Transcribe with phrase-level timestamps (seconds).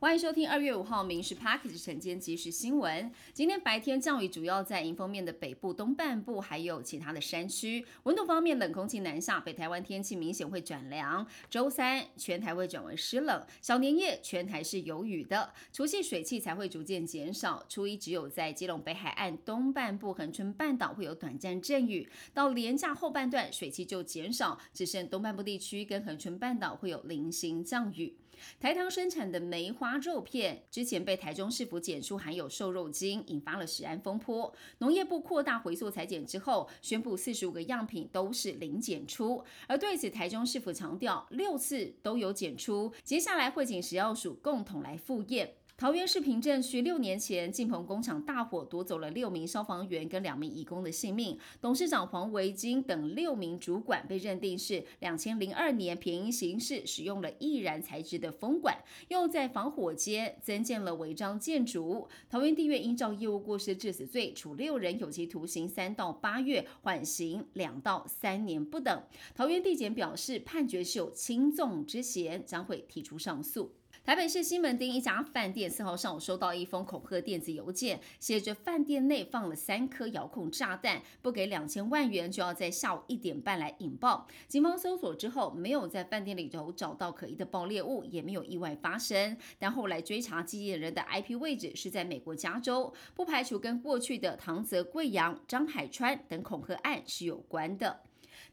[0.00, 3.12] 欢迎收听二月五号《民事 Package》晨间即时新闻。
[3.34, 7.84] 今天白天降雨主要在迎风面的北部、东半部，还有其他的山区。
[8.04, 11.26] 温度方面，冷空气南下，北台湾天气明显会转凉。
[11.50, 15.52] 周三全台会转为湿冷，小年夜全台是有雨的。
[15.70, 17.62] 除夕水汽才会逐渐减少。
[17.68, 22.08] 初一只有在基隆北海岸东半部、恒春半岛会有短暂阵雨。
[22.32, 28.16] 到连假后半段，水汽就减少，只剩东半部地区跟恒春半岛会有零星降雨。
[28.58, 34.52] 台糖生产的梅花肉片之前被台中市府检出含有瘦肉精，引发了食安风波。
[34.78, 39.42] 农业部扩大回溯裁剪之后，宣布四十五个样品都是零检出。
[39.66, 45.54] 而对此，台中市府强调六次都有检出，接下来会请食药署共同来复验。
[45.80, 58.76] 桃园市平镇区六年前进鹏工厂大火夺走了六名消防员跟两名义工的性命，董事长黄维金等六名主管被认定是两千零二年便宜行事，使用了易燃材质的风管，
[59.08, 62.06] 又在防火间增建了违章建筑。
[62.28, 69.02] 桃园地院依照业务过失致死罪，处六人有期徒刑三到八月，缓刑两到三年不等。
[69.34, 73.72] 桃园地检表示判决是有轻重之嫌，将会提出上诉。
[74.02, 84.26] 台北市西门町一家饭店四号上午收到一封恐吓电子邮件，写着饭店内放了三颗遥控炸弹，不给两千万元就要在下午一点半来引爆。
[84.48, 89.36] 警方搜索之后，没有在饭店里头找到可疑的爆裂物，也没有意外发生。
[89.58, 98.00] 但后来追查寄件人的 IP 位置是在美国加州，不排除跟过去的唐泽贵阳、张海川等恐吓案是有关的。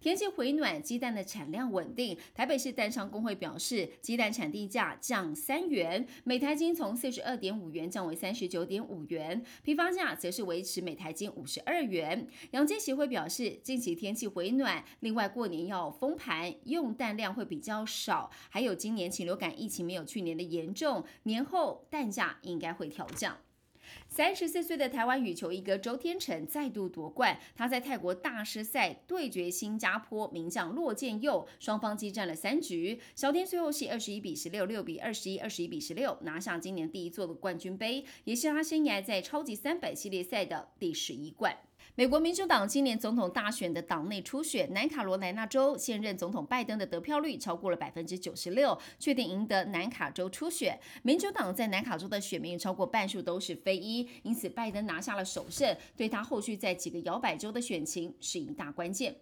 [0.00, 2.16] 天气回暖，鸡蛋的产量稳定。
[2.34, 12.26] 台北市蛋商工会表示，鸡蛋产地价降三元，每台斤从四十二点五元降为三十九点五元，批发价则是维持每台斤五十二元。
[12.52, 23.36] 养鸡协会表示，近期天气回暖，另外过年要封盘，用蛋量会比较少，还有今年禽流感疫情没有去年的严重，年后蛋价应该会调降。
[24.08, 41.56] 三十四岁的台湾羽球一哥周天成再度夺冠，他在泰国大师赛对决新加坡名将骆建佑，双方激战了三局，小天最后是二十一比十六、六比二十一、二十一比十六拿下今年第一座的冠军杯，也是他生涯在超级三百系列赛的第十一冠。
[41.94, 50.78] 美国民主党今年总统大选的党内初选，南卡罗来纳州现任总统拜登的得票率超过了百分之九十六，确定赢得南卡州初选。
[51.02, 59.16] 民主党在南卡州的选民超过半数都是非裔，因此拜登拿下了首胜，对他后续在几个摇摆州的选情是一大关键。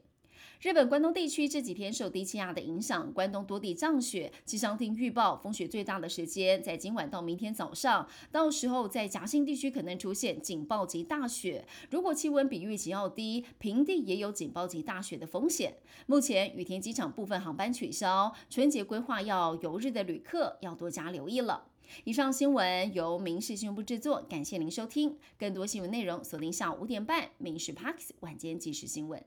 [0.65, 4.33] 日本关东地区这几天受低气压的影响，关东多地降雪。
[4.47, 11.67] 气象厅预报，风雪最大的时间在今晚到明天早上，到时候在夹心地区可能出现警报级大雪。
[11.91, 15.77] 如果气温比预期要低，平地也有警报级大雪的风险。
[16.07, 21.67] 目前羽田机场部分航班取消，春节规划要游日的旅客要多加留意了。
[22.05, 25.19] 以上新闻由民事新闻部制作，感谢您收听。
[25.39, 29.21] 更多新闻内容锁定下午五点半《民事 Parks 晚间即时新闻》。